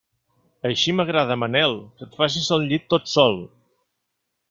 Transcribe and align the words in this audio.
Així 0.69 0.95
m'agrada, 0.99 1.37
Manel, 1.43 1.77
que 1.99 2.09
et 2.09 2.19
facis 2.23 2.51
el 2.59 2.69
llit 2.73 2.91
tot 2.95 3.15
sol. 3.17 3.43